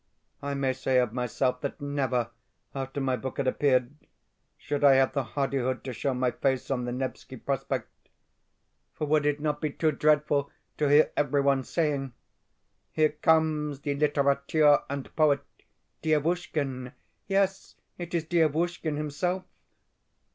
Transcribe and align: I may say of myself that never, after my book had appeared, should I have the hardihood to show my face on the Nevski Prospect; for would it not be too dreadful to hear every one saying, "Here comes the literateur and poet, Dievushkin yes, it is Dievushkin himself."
I 0.41 0.55
may 0.55 0.73
say 0.73 0.97
of 0.97 1.13
myself 1.13 1.61
that 1.61 1.79
never, 1.79 2.31
after 2.73 2.99
my 2.99 3.15
book 3.15 3.37
had 3.37 3.45
appeared, 3.45 3.93
should 4.57 4.83
I 4.83 4.93
have 4.93 5.13
the 5.13 5.21
hardihood 5.23 5.83
to 5.83 5.93
show 5.93 6.15
my 6.15 6.31
face 6.31 6.71
on 6.71 6.85
the 6.85 6.91
Nevski 6.91 7.37
Prospect; 7.37 7.87
for 8.95 9.05
would 9.05 9.27
it 9.27 9.39
not 9.39 9.61
be 9.61 9.69
too 9.69 9.91
dreadful 9.91 10.49
to 10.79 10.87
hear 10.89 11.11
every 11.15 11.41
one 11.41 11.63
saying, 11.63 12.13
"Here 12.91 13.09
comes 13.11 13.81
the 13.81 13.93
literateur 13.95 14.81
and 14.89 15.15
poet, 15.15 15.41
Dievushkin 16.01 16.93
yes, 17.27 17.75
it 17.99 18.15
is 18.15 18.23
Dievushkin 18.25 18.97
himself." 18.97 19.43